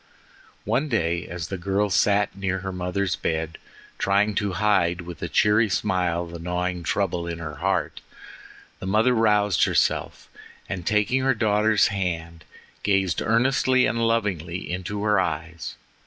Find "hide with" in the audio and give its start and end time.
4.53-5.21